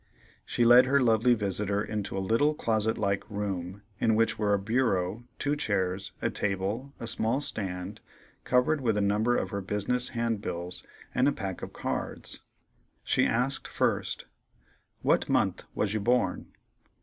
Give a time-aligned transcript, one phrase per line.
[0.47, 4.57] She led her lovely visitor into a little closet like room, in which were a
[4.57, 8.01] bureau, two chairs, a table, and a small stand,
[8.43, 10.81] covered with a number of her business hand bills
[11.13, 12.39] and a pack of cards.
[13.03, 14.25] She asked first:
[15.03, 16.47] "What month was you born?"